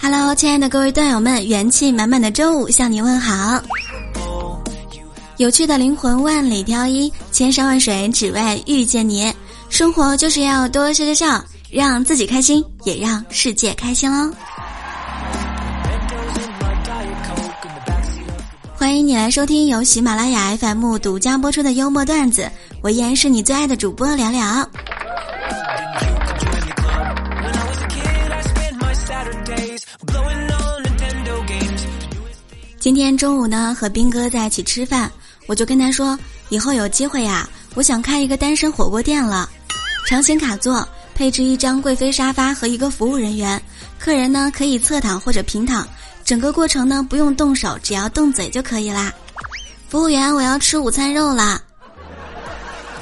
[0.00, 3.60] Hello，亲爱的各位段友们，元气满满的周五向你问好。
[5.38, 9.34] 有趣的灵魂万里挑一，千山万水只为遇见你。
[9.68, 14.32] 生活就是要多笑笑笑，让自己开心，也让世界开心喽。
[18.76, 22.48] 欢迎你来收听由喜马拉雅 FM 独家播出的幽默段子，
[22.82, 24.68] 我依然是你最爱的主播聊聊。
[32.82, 35.08] 今天中午呢，和兵哥在一起吃饭，
[35.46, 36.18] 我就跟他说，
[36.48, 39.48] 以后有机会呀，我想开一个单身火锅店了，
[40.04, 43.62] 长形卡座，配置一张贵妃沙发和一个服务人员，
[44.00, 45.86] 客人呢可以侧躺或者平躺，
[46.24, 49.12] 整个过程呢不用动手，只要动嘴就可以啦。
[49.88, 51.62] 服务员，我要吃午餐肉啦。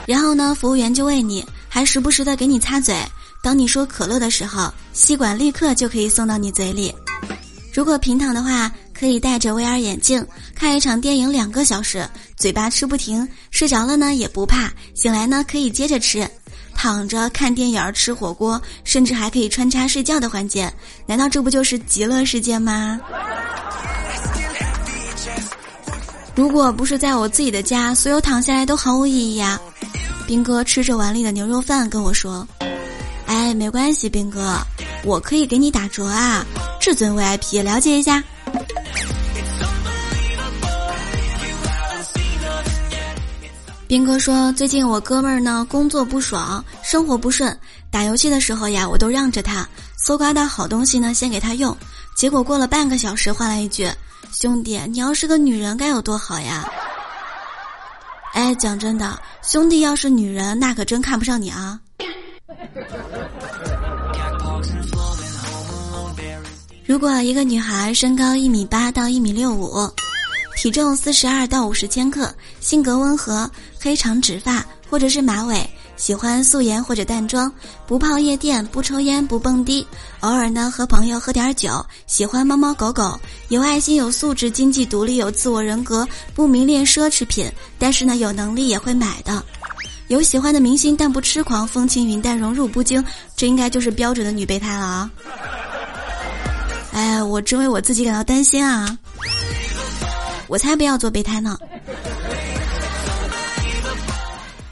[0.05, 2.95] 然后呢，服务员就喂你，还时不时的给你擦嘴。
[3.43, 6.95] 当你说可乐的时候，吸管立刻就可以送到你嘴里。
[7.73, 8.71] 如果平躺的话。
[9.01, 12.07] 可以戴着 VR 眼镜看一场电影两个小时，
[12.37, 16.29] 嘴巴吃不停，睡着了呢也不怕，醒来呢可以接着吃。
[16.75, 20.71] 躺着看电影、吃火锅，甚至还可以穿插睡觉的环节，
[21.07, 23.01] 难道这不就是极乐世界吗？
[26.35, 29.59] 如果不是在我自己的家，所有躺下来都毫无意义啊。
[30.27, 32.47] 兵哥吃着碗里的牛肉饭跟我说
[33.25, 34.59] ：“哎，没关系，兵哥，
[35.05, 36.45] 我可以给你打折啊，
[36.79, 38.23] 至尊 VIP，了解一下。”
[43.91, 47.59] 兵哥说：“最近我哥们儿呢，工作不爽，生活不顺。
[47.91, 51.77] 打游戏的时候呀，我都让着他，搜刮到好东西呢，先给他用。
[52.15, 53.91] 结果过了半个小时，换来一句
[54.31, 56.71] ：‘兄弟，你要是个女人该有多好呀！’
[58.33, 61.81] 哎，讲真的，兄弟要是女人，那可真看不上你啊。
[66.87, 69.93] 如果一个女孩身高一米八到一米六五。”
[70.61, 73.51] 体重四十二到五十千克，性格温和，
[73.81, 75.67] 黑长直发或者是马尾，
[75.97, 77.51] 喜欢素颜或者淡妆，
[77.87, 79.87] 不泡夜店，不抽烟，不蹦迪，
[80.21, 89.43] 偶尔呢和朋友喝点酒，喜欢猫猫狗狗，有爱心，有素质，经济独立，有自我人格，不迷恋奢侈品，但是呢有能力也会买的，
[90.09, 93.03] 有喜欢的明星但不痴狂，风轻云淡，荣辱不惊，
[93.35, 95.11] 这应该就是标准的女备胎了啊！
[96.93, 98.99] 哎，我真为我自己感到担心啊！
[100.51, 101.57] 我才不要做备胎呢！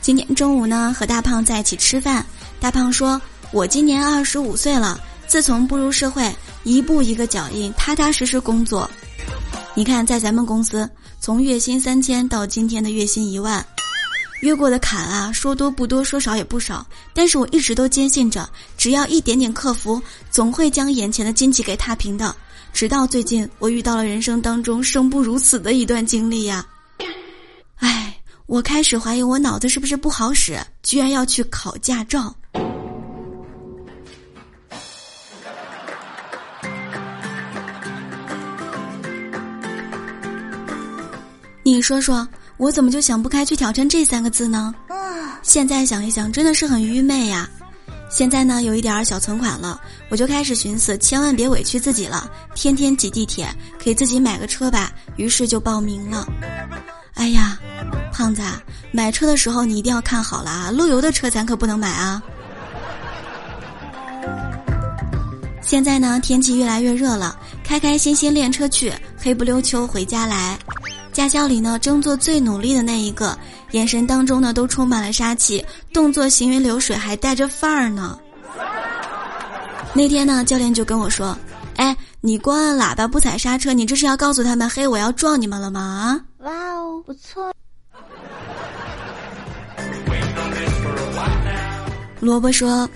[0.00, 2.26] 今天中午呢，和大胖在一起吃饭。
[2.58, 3.20] 大胖说
[3.54, 6.34] ：“我今年二十五岁了，自从步入社会，
[6.64, 8.90] 一步一个脚印，踏踏实实工作。
[9.72, 10.90] 你看，在咱们公司，
[11.20, 13.64] 从月薪三千到今天的月薪一万，
[14.40, 16.84] 越过的坎啊，说多不多，说少也不少。
[17.14, 22.34] 但是我一直都坚信着，只要一点点克服，总会将眼前的荆棘给踏平的。”
[22.72, 26.64] 直到最近，我遇到了人生当中生不如死的一段经历呀！
[27.76, 32.34] 唉，我开始怀疑我脑子是不是不好使，居然要去考驾照。
[41.64, 44.74] 你说说，我怎么就想不开去挑战这三个字呢？
[45.42, 47.48] 现在想一想，真的是很愚昧呀。
[48.10, 53.46] 现在呢，有一点小存款了，我就开始寻思，千万别委屈自己了，天天挤地铁，
[53.78, 54.90] 给自己买个车吧。
[55.16, 56.26] 于是就报名了。
[57.14, 57.58] 哎呀，
[58.12, 58.42] 胖子，
[58.92, 62.22] 买车的时候你一定要看好了啊，漏油的车咱可不能买啊。
[65.60, 70.58] 现在呢，天气越来越热了，开开心心练车去，黑不溜秋回家来。
[71.18, 73.36] 驾校里呢，争做最努力的那一个。
[73.72, 78.16] 眼神当中呢，都充满了杀气，动作行云流水，还带着范儿呢。
[79.92, 81.36] 那天呢，教练就跟我说
[81.74, 86.46] ：“哎，你光按喇叭不踩刹车，你这是要告诉他们，嘿，我要撞你们了吗？”啊！
[86.46, 87.52] 哇哦，不错。
[92.20, 92.88] 萝卜说：“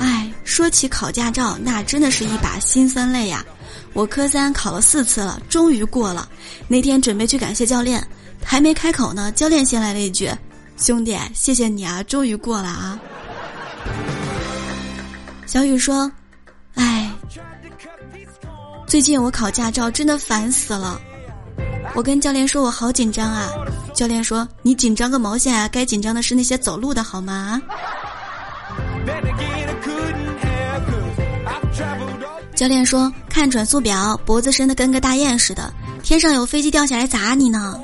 [0.00, 3.44] 哎，说起考驾照，那真的是一把辛酸泪呀。
[3.92, 6.28] 我科三考了四次了，终于过了。
[6.68, 8.06] 那天准备去感谢教练。”
[8.44, 10.28] 还没开口呢，教练先来了一句
[10.76, 12.98] ：“兄弟，谢谢你啊，终于过了啊。”
[15.46, 16.10] 小雨说
[16.74, 17.08] ：“哎，
[18.84, 21.00] 最近我考驾照真的烦死了。
[21.94, 23.48] 我跟教练说我好紧张啊，
[23.94, 27.62] 教练说你紧张个毛线啊，该紧张的是那些走路的好吗？”
[32.62, 35.74] 教练说：“看转速表，脖子伸的跟个大雁似的，
[36.04, 37.76] 天上有飞机掉下来砸你呢。”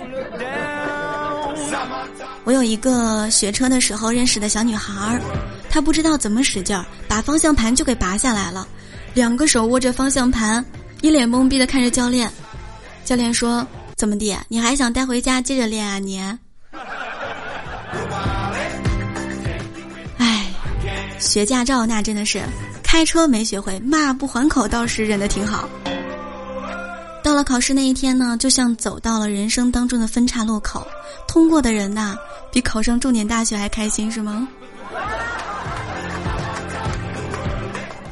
[2.46, 5.20] 我有一个学车的时候认识的小女孩儿，
[5.68, 8.68] 他不知道怎么使劲儿，把方向盘就给拔下来了，
[9.14, 10.64] 两个手握着方向盘，
[11.02, 12.30] 一脸懵逼的看着教练。
[13.04, 13.66] 教练说
[13.98, 14.32] ：“怎么地？
[14.46, 16.22] 你还想带回家接着练啊你？”
[20.18, 20.46] 哎，
[21.18, 22.40] 学驾照那真的是
[22.90, 25.68] 开车没学会，骂不还口倒是忍得挺好。
[27.22, 30.86] 到了考试那一天呢，就像走到了人生当中的分岔路口，
[31.28, 32.16] 通过的人呐，
[32.50, 34.48] 比考上重点大学还开心是吗？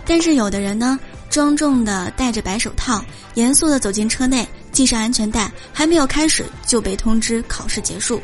[0.05, 0.99] 但是有的人呢，
[1.31, 3.02] 庄重的戴着白手套，
[3.32, 8.20] 严肃的走进车内，系上安全带，还没有开始就被通知考试结束。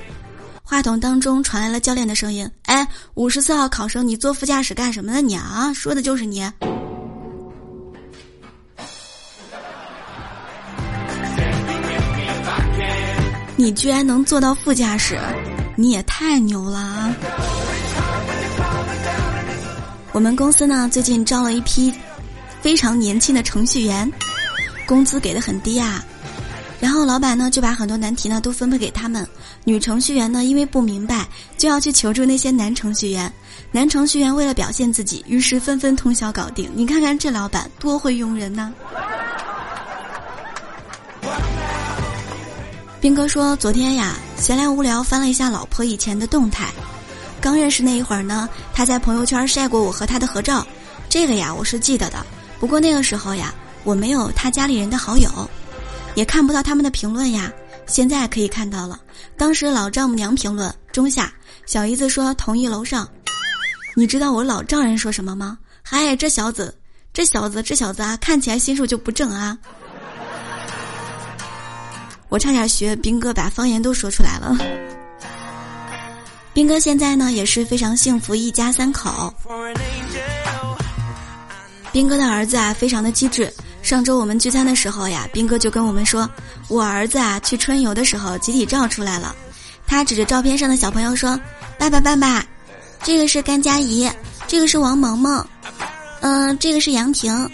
[0.73, 5.21] 话筒当中传来了教练的声音：“哎，五十四号考生，你坐副驾驶干什么呢？
[5.21, 6.51] 你啊，说的就是你。
[13.55, 15.21] 你居然能坐到副驾驶，
[15.77, 17.15] 你也太牛了啊！”
[20.13, 21.93] 我们公司呢，最近招了一批
[22.63, 24.11] 非常年轻的程序员，
[24.87, 26.03] 工资给的很低啊。
[26.83, 29.25] 然后老板呢，就把很多难题呢都分配给他们。
[29.63, 33.33] 女程序员呢，因为不明白，就要去求助那些男程序员。
[33.71, 36.69] 男程序员为了表现自己，于是纷纷通宵搞定。
[36.75, 38.75] 你看看这老板多会用人呢！
[43.01, 46.69] 斌哥说，昨天呀，闲来无聊翻了一下老婆以前的动态。
[47.41, 50.67] 刚认识那一会儿呢，他在朋友圈晒过我和他的合照，
[51.09, 52.27] 这个呀我是记得的。
[52.59, 55.31] 不过那个时候呀，我没有他家里人的好友，
[56.15, 57.53] 也看不到他们的评论呀。
[57.87, 59.01] 现在可以看到了，
[59.37, 61.33] 当时老丈母娘评论中下，
[61.67, 63.09] 小姨子说同意楼上。
[63.95, 65.59] 你知道我老丈人说什么吗？
[65.83, 66.75] 嗨，这小子，
[67.13, 69.59] 这小子，这小子啊，看起来心术就不正啊。
[72.29, 74.57] 我差点学兵哥把方言都说出来了。
[76.55, 79.35] 兵哥现在呢也是非常幸福，一家三口。
[81.91, 83.53] 兵哥的儿子啊非常的机智。
[83.83, 86.29] 上周我们聚餐的时候呀，兵哥就跟我们说，
[86.69, 89.35] 我儿子啊去春游的时候集体照出来了。
[89.87, 91.39] 他指着照片上的小朋友说
[91.77, 92.47] ：“爸爸爸爸，
[93.03, 94.11] 这个是甘佳怡，
[94.47, 95.45] 这个是王萌萌，
[96.21, 97.51] 嗯，这个是杨婷。”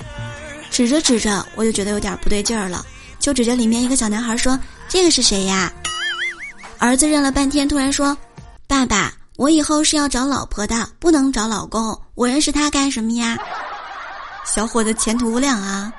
[0.70, 2.84] 指着指着，我就觉得有点不对劲儿了，
[3.18, 5.72] 就指着里面一个小男孩说：“这个是谁呀？”
[6.78, 8.16] 儿子认了半天，突然说。
[8.68, 11.98] 爸爸，我以后是要找老婆的，不能找老公。
[12.14, 13.36] 我认识他干什么呀？
[14.44, 15.92] 小伙子前途无量啊！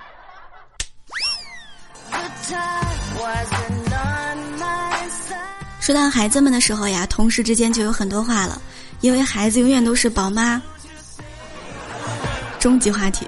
[5.90, 8.62] 说到孩子们的时候呀，同事之间就有很多话了，
[9.02, 10.62] 因为孩子永远都是宝妈。
[12.60, 13.26] 终极话题。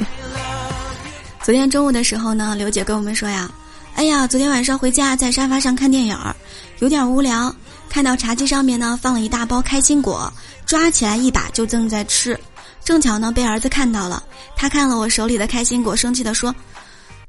[1.41, 3.49] 昨天中午的时候呢，刘姐跟我们说呀
[3.97, 6.35] ：“哎呀，昨天晚上回家在沙发上看电影儿，
[6.77, 7.51] 有点无聊。”
[7.89, 10.31] 看到茶几上面呢放了一大包开心果，
[10.63, 12.39] 抓起来一把就正在吃，
[12.83, 14.21] 正巧呢被儿子看到了。
[14.55, 16.53] 他看了我手里的开心果，生气的说：“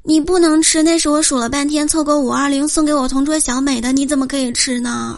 [0.05, 5.17] 你不能吃，那是我数了半天凑够五二零送给我同桌小美的，你怎么可以吃呢？”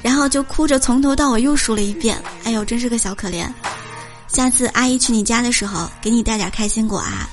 [0.00, 2.20] 然后就哭着从头到尾又数了一遍。
[2.44, 3.48] 哎呦，真是个小可怜。
[4.28, 7.28] 下次阿姨去你家的时候，给你带点开心果啊。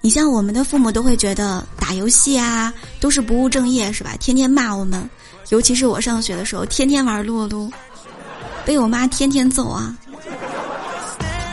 [0.00, 4.16] 你像我们的父母都会觉得打游戏啊都是不务正业是吧？
[4.18, 5.08] 天天骂我们，
[5.50, 7.72] 尤其是我上学的时候，天天玩撸啊撸，
[8.64, 9.96] 被我妈天天揍啊。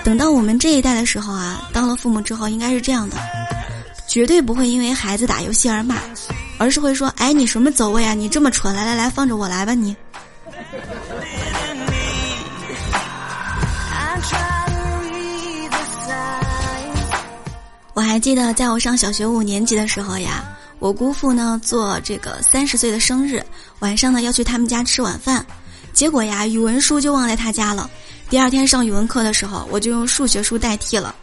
[0.03, 3.17] 等到我们这一代的时候啊，当了父母之后应该是这样的，
[4.07, 5.95] 绝对不会因为孩子打游戏而骂，
[6.57, 8.13] 而是会说：“哎，你什么走位啊？
[8.13, 9.95] 你这么蠢，来来来，放着我来吧你。”
[17.93, 20.43] 我还记得，在我上小学五年级的时候呀，
[20.79, 23.43] 我姑父呢做这个三十岁的生日，
[23.79, 25.45] 晚上呢要去他们家吃晚饭，
[25.93, 27.89] 结果呀语文书就忘在他家了。
[28.31, 31.13] 第二天上语文课的时候，我就用数学书代替了。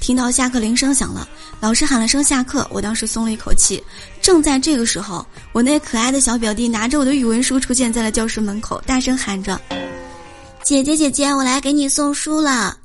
[0.00, 1.26] 听到下课铃声响了，
[1.60, 3.82] 老师喊了声下课，我当时松了一口气。
[4.20, 9.58] 正在这个时候，我那可爱的小表弟拿着我的语文书出现在了教室门口，大声喊着
[10.62, 12.76] ：“姐姐姐姐，我来给你送书了。”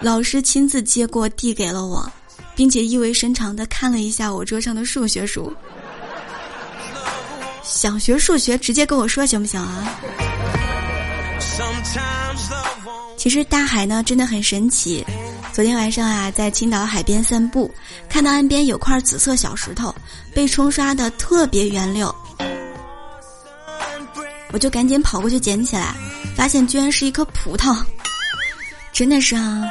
[0.00, 2.08] 老师亲自接过，递给了我，
[2.54, 5.52] 并且意味深长地看了一下我桌上的数学书。
[7.64, 10.00] 想学数学，直接跟我说行不行啊？
[13.16, 15.04] 其实大海呢，真的很神奇。
[15.52, 17.70] 昨天晚上啊，在青岛海边散步，
[18.08, 19.94] 看到岸边有块紫色小石头，
[20.34, 22.14] 被冲刷的特别圆溜，
[24.52, 25.94] 我就赶紧跑过去捡起来，
[26.36, 27.82] 发现居然是一颗葡萄，
[28.92, 29.64] 真的是啊。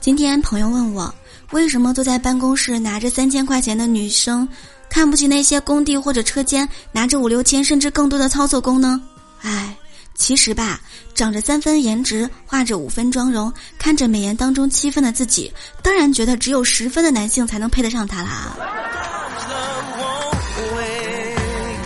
[0.00, 1.12] 今天朋友问我，
[1.52, 4.46] 为什么坐在办公室拿着三千块钱的女生，
[4.90, 9.00] 看不起那些工地或者车间拿着五六千甚至更多的操作工呢？
[9.42, 9.76] 唉，
[10.14, 10.80] 其实吧，
[11.14, 15.52] 长着三分颜值，画着五分妆容，看着美颜当中七分的自己，
[15.82, 18.56] 当然觉得只有十分的男性才能配得上她啦。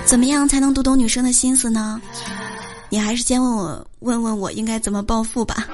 [0.05, 2.01] 怎么样才能读懂女生的心思呢？
[2.91, 5.67] 你还是先问我，问问我应该怎么暴富吧。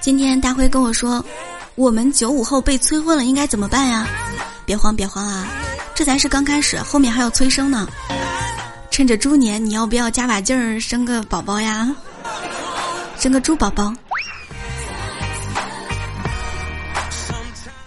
[0.00, 1.24] 今天大辉跟我说，
[1.74, 4.06] 我们九五后被催婚了，应该怎么办呀？
[4.66, 5.46] 别慌，别慌啊，
[5.94, 7.88] 这才是刚开始，后面还要催生呢。
[8.90, 11.94] 趁着猪年，你要不要加把劲儿生个宝宝呀？
[13.18, 13.94] 生个猪宝宝。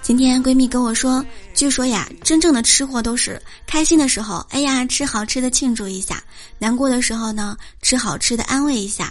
[0.01, 6.15] 今天闺蜜跟我说，据说呀，真正的吃货都是开心的时候，哎呀，吃好吃的庆祝一下；
[6.57, 9.05] 难过的时候呢，吃好吃的安慰一下；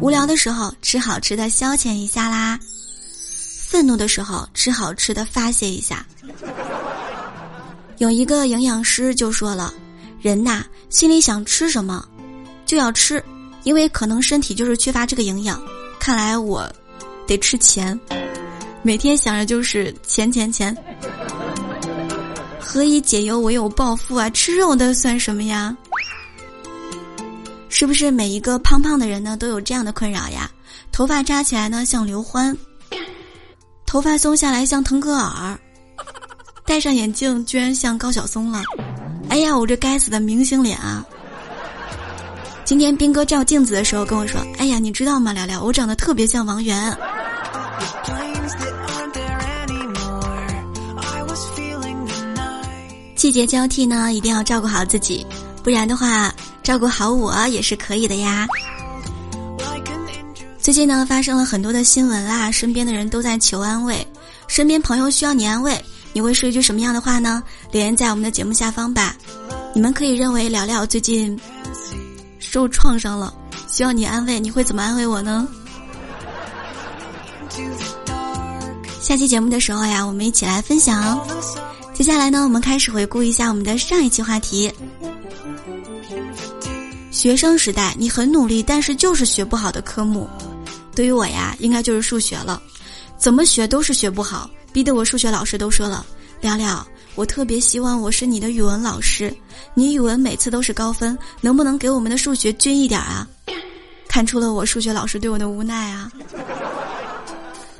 [0.00, 2.58] 无聊的时候，吃好吃的消遣一下啦；
[3.68, 6.04] 愤怒的时候，吃好吃的发泄一下。
[7.98, 9.74] 有一个营养师就说了，
[10.20, 12.06] 人呐，心里想吃什么，
[12.64, 13.22] 就要吃，
[13.64, 15.60] 因为可能身体就是缺乏这个营养。
[15.98, 16.70] 看来我，
[17.26, 17.98] 得吃钱。
[18.82, 20.76] 每天想着就是钱钱钱，
[22.60, 24.30] 何以解忧，唯有暴富啊！
[24.30, 25.76] 吃肉的算什么呀？
[27.68, 30.48] 是不是每一个胖胖的人呢都有这样的困扰呀？
[30.92, 32.56] 头发扎起来呢像刘欢，
[33.84, 35.58] 头发松下来像腾格尔，
[36.68, 38.62] 戴上眼镜居然像高晓松了。
[39.30, 41.02] 哎呀，我这该死的明星脸啊！
[42.62, 46.94] 今天斌哥照镜子的时候跟我说：“哎呀，你知道吗，聊聊，我长得特别像王源。”
[53.16, 55.26] 季节交替呢，一定要照顾好自己，
[55.64, 56.30] 不然的话，
[56.62, 58.46] 照顾好我也是可以的呀。
[60.58, 64.06] 最近呢，发生了很多的新闻啦，身边的人都在求安慰，
[64.46, 65.82] 身边朋友需要你安慰，
[66.18, 67.40] 你会说一句什么样的话呢？
[67.70, 69.14] 留言在我们的节目下方吧。
[69.72, 71.38] 你们可以认为聊聊最近
[72.40, 73.32] 受创伤了，
[73.68, 75.46] 需要你安慰，你会怎么安慰我呢？
[79.00, 81.24] 下期节目的时候呀，我们一起来分享。
[81.94, 84.72] 接下来呢，我们开始回顾一下我们的上一期话题。
[87.12, 90.28] 学生时代你很努力，但是就是学不好的科目，
[90.96, 92.60] 对于我呀，应该就是数学了。
[93.16, 96.04] 怎么学都是学不好，逼得我数学老师都说了
[96.40, 99.34] ：“聊聊，我特别希望我是你的语文老师，
[99.74, 103.26] 你语文每次都是高分，能不能给我们的数学均一点啊？”
[104.08, 106.10] 看出了我数学老师对我的无奈啊。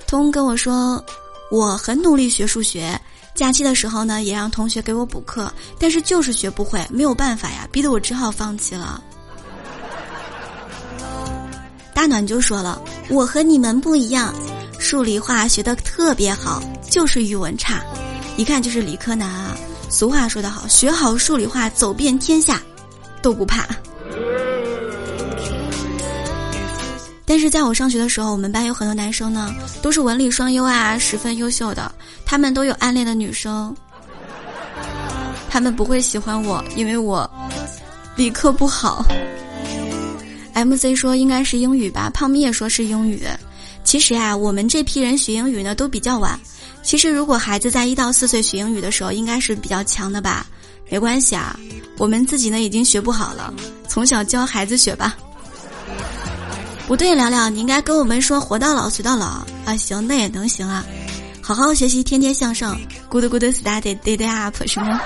[0.06, 1.02] 通跟我说，
[1.50, 3.00] 我很努力学数学。
[3.34, 9.02] 假期的时候呢，也让同学给我补课，但是就是学不会，没有办法呀，逼得我只好放弃了。
[11.94, 14.34] 大暖就说了：“我和你们不一样，
[14.78, 17.82] 数理化学的特别好，就是语文差，
[18.36, 19.56] 一看就是理科男啊。”
[19.90, 22.60] 俗话说得好，学好数理化，走遍天下
[23.22, 23.66] 都不怕。
[27.24, 31.90] 但是在我上学的时候，我们班有很多男生呢，都是文理双优啊，十分优秀的。
[32.24, 33.74] 他们都有暗恋的女生，
[35.50, 37.30] 他们不会喜欢我，因为我
[38.16, 39.04] 理科不好。
[40.54, 43.22] MC 说应该是英语吧，胖咪也说是英语。
[43.88, 46.38] 其实啊，我们这批人学英语呢都比较晚。
[46.82, 50.46] 其实如果孩子在一到四岁学英语的时候，应该是比较强的吧。
[50.90, 51.58] 没关系啊，
[51.96, 53.50] 我们自己呢已经学不好了，
[53.88, 55.16] 从小教孩子学吧。
[56.86, 59.74] 不对，聊聊，你应该跟我们说“活到老，学到老”啊！
[59.78, 60.84] 行，那也能行啊，
[61.40, 62.78] 好好学习，天天向上
[63.08, 65.00] ，good good study day up，是吗？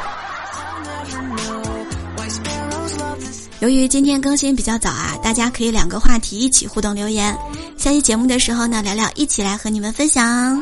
[3.63, 7.33] 由于今天更新比较早啊，大家可以两个话题一起互动留言。
[7.79, 10.61] 下期节目的时候呢，聊聊一起来和你们分享。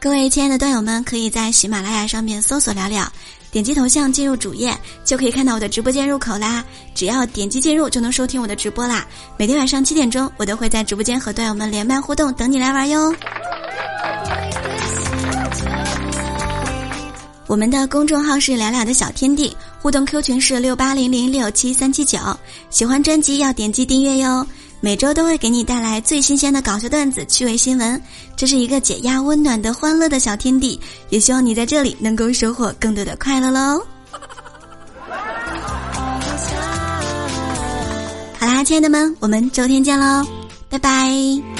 [0.00, 3.08] 各位亲爱的段友们，可以在喜马拉雅上面搜索“聊聊”。
[3.52, 6.64] 点击头像进入主页，就可以看到我的直播间入口啦。
[6.96, 9.06] 只要点击进入，就能收听我的直播啦。
[9.36, 13.14] 每天晚上七点钟，我都会在直播间和段友们连麦互动，等你来玩哟。
[17.50, 22.16] 我们的公众号是聊聊的小天地，互动 Q 群是六八零零六七三七九。
[22.70, 24.46] 喜欢专辑要点击订阅哟。
[24.80, 28.00] 每周都会给你带来最新鲜的搞笑段子、趣味新闻，
[28.36, 33.84] 这是一个解压、温暖的欢乐的小天地，也希望你在这里能够收获更多的快乐喽。
[38.38, 40.24] 好啦，亲爱的们，我们周天见喽，
[40.68, 41.59] 拜拜。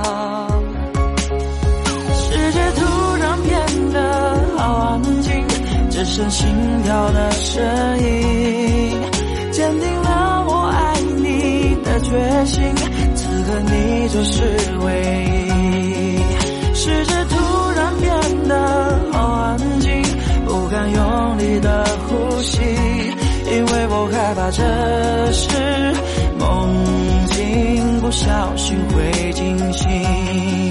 [6.11, 6.45] 只剩心
[6.83, 7.63] 跳的声
[7.99, 9.01] 音，
[9.49, 12.61] 坚定了我爱你的决心。
[13.15, 14.43] 此刻你就是
[14.81, 14.91] 唯
[15.47, 16.19] 一。
[16.75, 17.37] 世界突
[17.77, 18.11] 然变
[18.49, 20.03] 得好安静，
[20.45, 25.47] 不敢用力的呼吸，因为我害怕这是
[26.37, 26.75] 梦
[27.27, 30.70] 境，不小心会惊醒。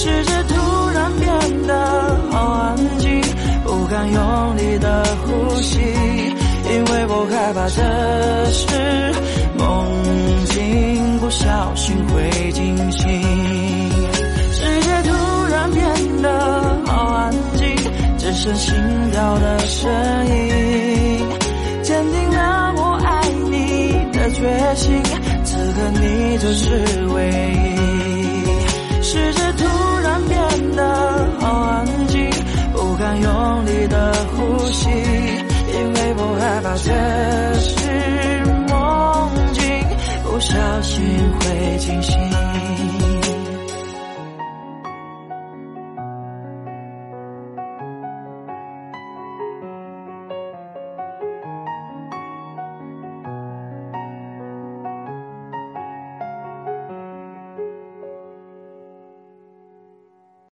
[0.00, 0.54] 世界突
[0.94, 3.20] 然变得好安静，
[3.64, 7.82] 不敢用力的呼吸，因为我害怕这
[8.52, 9.12] 是
[9.58, 9.66] 梦
[10.46, 13.10] 境，不小心会惊醒。
[14.52, 15.10] 世界突
[15.50, 16.30] 然变得
[16.86, 17.66] 好安静，
[18.18, 18.72] 只剩心
[19.10, 19.90] 跳的声
[20.28, 21.26] 音，
[21.82, 25.02] 坚定了我爱你的决心。
[25.42, 27.66] 此刻你就是唯一。
[29.00, 29.64] 世界突
[34.68, 36.92] 呼吸，因为我害怕这
[37.58, 39.64] 是梦境，
[40.24, 41.00] 不小心
[41.40, 42.37] 会惊醒。